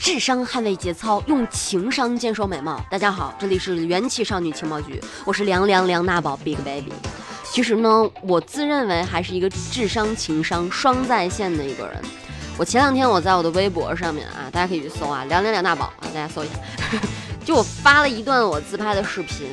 [0.00, 2.84] 智商捍卫节操，用情商坚守美貌。
[2.90, 6.92] 大家好，这里是元气少女情报局，我是凉凉梁大宝 Big Baby。
[7.44, 12.02] 其实呢，我自认为还是一个智商情商双在线的一个人。
[12.58, 16.54] 我前两天我在我的微博上面啊，大家可以去搜啊，凉凉梁大宝啊，大家搜一下。
[17.44, 19.46] 就我发了一段我自拍的视频，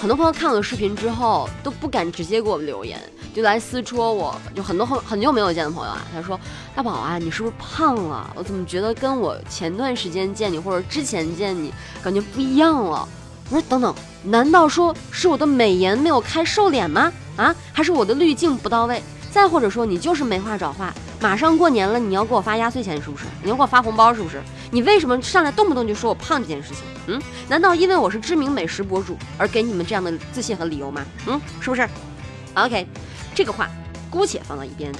[0.00, 3.00] 很多朋友看我的视频之后都不敢直接给我留言。
[3.36, 6.40] 就来私戳我，就很多很很久没有见的朋友啊，他说
[6.74, 8.30] ：“大宝啊，你是不是胖了？
[8.34, 11.70] 我怎么觉得跟我前段时间见你或者之前见你
[12.02, 13.06] 感觉不一样了？”
[13.50, 17.12] 我说：“等等，难道说是我的美颜没有开瘦脸吗？
[17.36, 19.02] 啊，还是我的滤镜不到位？
[19.30, 20.94] 再或者说你就是没话找话？
[21.20, 23.24] 马上过年了，你要给我发压岁钱是不是？
[23.42, 24.40] 你要给我发红包是不是？
[24.70, 26.84] 你为什么上来动不动就说我胖这件事情？
[27.08, 31.04] 嗯，难道因为我是知名美食博主而给你们这样的自信和理由吗？
[31.26, 31.86] 嗯，是不是
[32.56, 32.86] ？OK。”
[33.34, 33.70] 这个话
[34.10, 34.90] 姑且放到一边，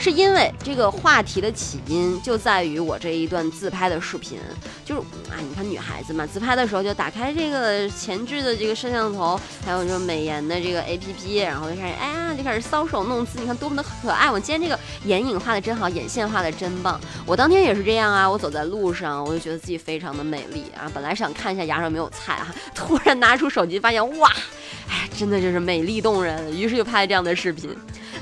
[0.00, 4.36] 是因为这个话题的起因就在于我这一段自拍的视频，
[4.84, 14.28] 就是啊，你看女孩子嘛，自拍的时候就打开这个前置的这个摄像头，还有这美颜的这个 APP，然后就开始哎呀，就开始搔首弄姿，你看多么的可爱！
[14.28, 17.00] 我今天这个眼影画的真好，眼线画的真棒。
[17.24, 20.90] 我当天也是这样啊，我走在路上，我就觉得自己非常的美丽啊。
[20.92, 24.32] 本来想看一下牙上没有菜啊，突然拿出手机发现哇！
[25.18, 27.68] 真的就是美丽动人，于是就拍了这样的视频。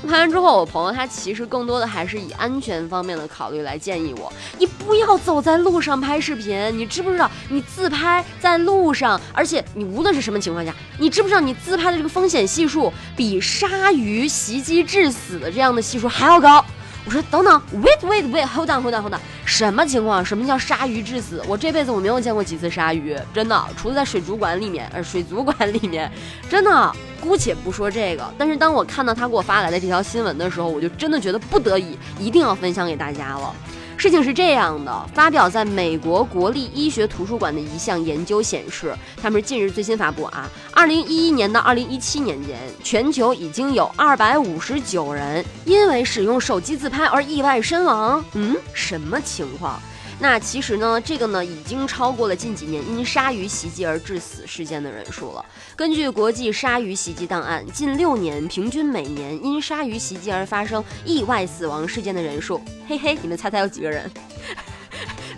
[0.07, 6.57] 拍完之后，我朋友他其实更多的还是以安全方面的考虑来建议我：你不要走在路上拍视频。
[6.75, 16.65] 你知不知道，你自拍在路上，而且你无论是什么情况下，你知不知道你自拍的这个风险系数比鲨鱼袭击致死的这样的系数还要高？
[17.07, 20.23] 我说等等，wait wait wait，hold on hold on hold on，什么情况？
[20.25, 21.41] 什么叫鲨鱼致死？
[21.47, 26.11] 我这辈子我没有见过几次鲨鱼，真的，除了在水族馆里面，呃，水族馆里面，
[26.49, 26.91] 真的，
[27.21, 33.55] 姑且不说这个，但是当我看到他给我发来的这条新闻的时候，我就真的觉得不得已，一定要分享给大家了。
[33.97, 48.23] 事情是这样的，发表在美国国立医学图书馆的一项研究显示，他们是近日最新发布啊，二零一一年到二零一七年间，全球已经有二百五十九人因为使用手机自拍而意外身亡。
[48.33, 49.81] 嗯，什么情况？
[50.19, 55.45] 那其实呢，这个呢已经超过了近几年因鲨鱼袭击而致死事件的人数了。
[55.75, 64.09] 根据国际鲨鱼袭击档案，近六年平均每年因鲨鱼袭击而发生意外死亡事件的人数， 嘿嘿，你们猜猜有几个人？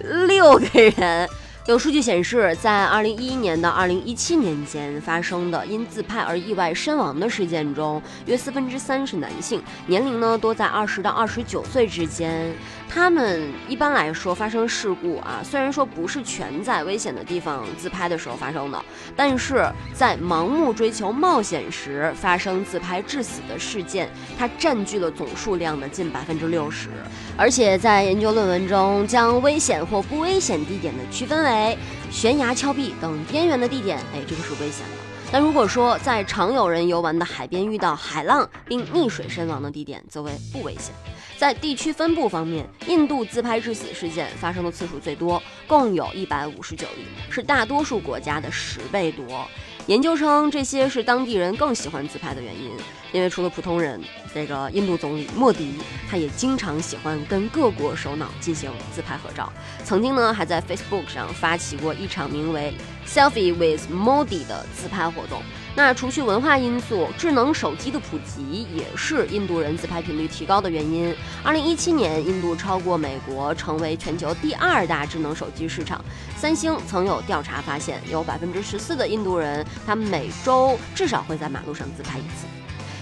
[0.28, 1.28] 六个人。
[1.68, 12.52] 有数据显示，在2011年到2017年间发生的因自拍而意外身亡的事件中，约四分之三是男性，年龄呢多在二十到二十九岁之间。
[12.90, 18.84] 他们一般来说发生事故啊，虽然说不是全在危险的地方自拍的时候发生的，
[19.16, 26.90] 但是在盲目追求冒险时发生自拍致死的事件，它占据了总数量的近百分之六十。
[27.38, 31.78] 而且在研究论文中，将危险或不危险地点的区分为
[32.10, 34.98] 悬崖、峭壁等边缘的地点，哎，这个是危险的。
[35.32, 40.92] 但如果说在常有人游玩的海边遇到海浪并溺水身亡的地点，则为不危险。
[41.40, 49.48] 在地区分布方面，印度自拍致死事件发生的次数最多，共有一百五十九例，是大多数国家的十倍多。
[49.88, 52.70] 研究称，这些是当地人更喜欢自拍的原因，
[53.14, 54.02] 因为除了普通人，
[54.34, 55.76] 这个印度总理莫迪，
[56.12, 59.50] 他也经常喜欢跟各国首脑进行自拍合照。
[59.86, 62.74] 曾经呢，还在 Facebook 上发起过一场名为
[63.08, 65.42] “Selfie with Modi” 的自拍活动。
[65.76, 71.16] 那除去文化因素，智能手机的普及也是印度人自拍频率提高的原因。
[71.44, 76.04] 二零一七年，印度超过美国，成为全球第二大智能手机市场。
[76.36, 82.46] 三星曾有调查发现，有百分之十四的印度人，他每周至少会在马路上自拍一次。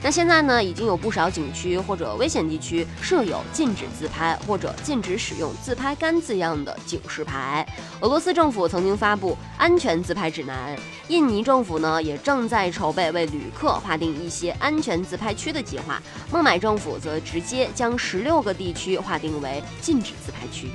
[0.03, 7.67] 那现在呢，已经有不少景区或者危险地区设有禁止自拍或者禁止使用自拍杆字样的警示牌。
[7.99, 10.77] 俄罗斯政府曾经发布安全自拍指南，
[11.07, 16.01] 印尼政府呢也正在筹备为旅客划定一些安全自拍区的计划。
[16.31, 20.69] 孟买政府则直接将十六个地区划定为禁止自拍区。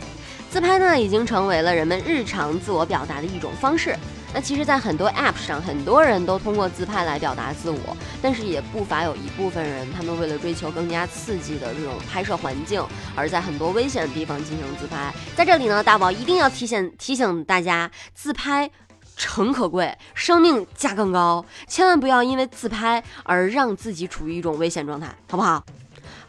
[0.51, 3.97] 自拍呢，已经成为了人们日常自我表达的一种方式。
[4.35, 12.83] 那其实，在很多 App 上，很多人都通过自拍来表达自我，但是也不乏有一部分人，他们为了追求更加刺激的这种拍摄环境，
[13.15, 15.13] 而在很多危险的地方进行自拍。
[15.37, 18.71] 在这里呢，大宝一定要提醒提醒大家，自拍。
[19.15, 25.63] 诚可贵，生命价更高，千万不要因为自拍而让自己处于一种危险状态，好不好？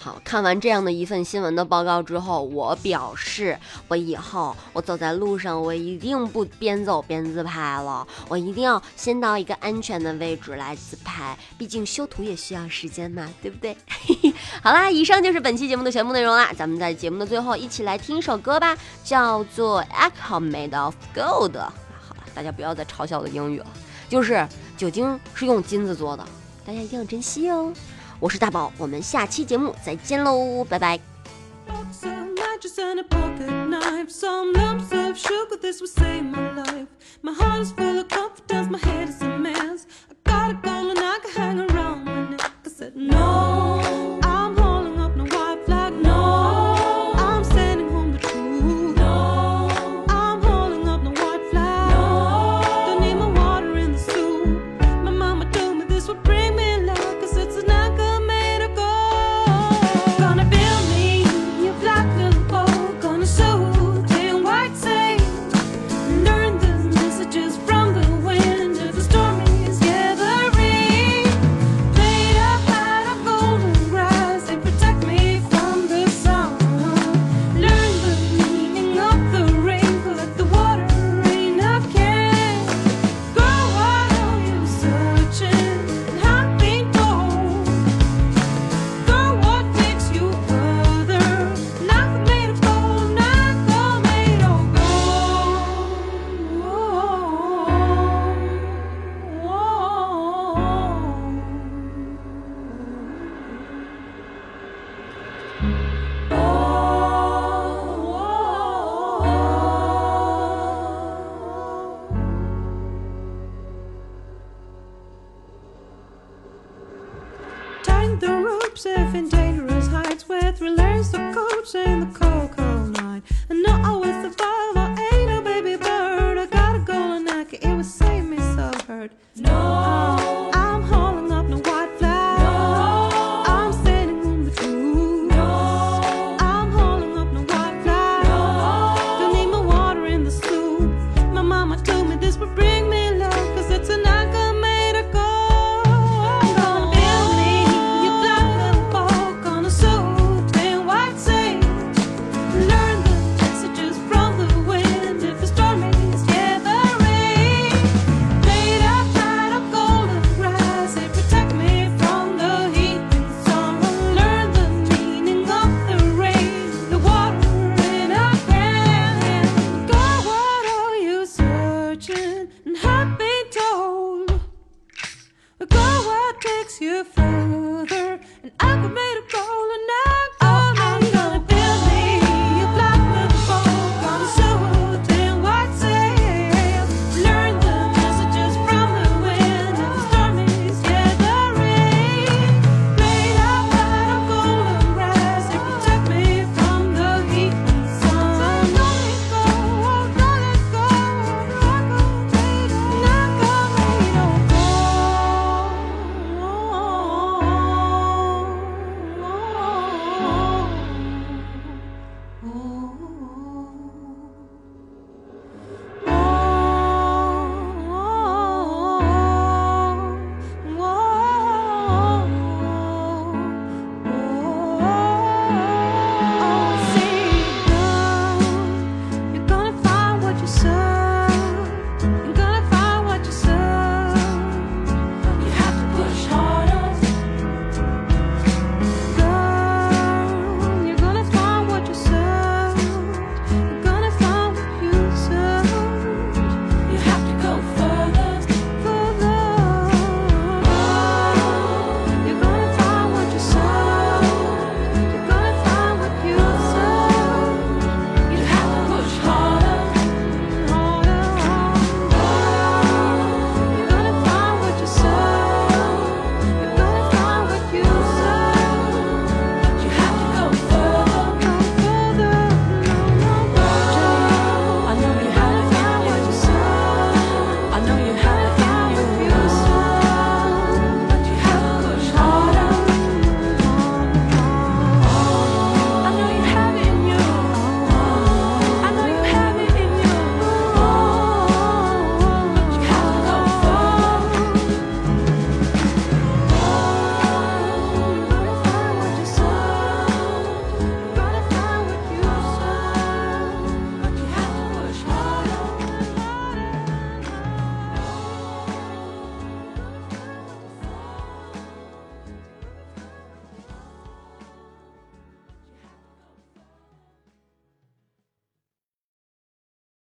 [0.04, 3.58] 好看完这样的一份新闻的报告之后，我表示，
[3.88, 13.78] 我以后我走在路上，我一定不边走边自拍了，我一定要先到一个安全的位置来自拍，毕竟修图也需要时间嘛，对不对？
[14.62, 21.52] 好啦，以上就是本期节目的全部内容啦，咱们在节目的最后一起来听一首歌吧，叫做《Alcohol Made of Gold》。
[21.58, 23.68] 好了，大家不要再嘲笑我的英语了，
[24.10, 24.46] 就是
[24.76, 26.28] 酒精是用金子做的，
[26.66, 27.72] 大家一定要珍惜哦。
[28.24, 30.64] 我是大宝，我们下期节目再见喽。
[30.64, 30.98] 拜拜！